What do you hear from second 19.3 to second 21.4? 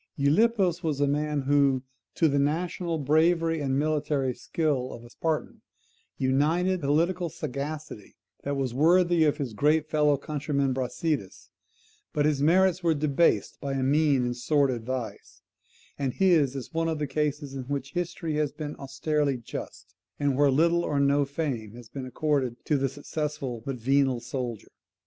just, and where little or no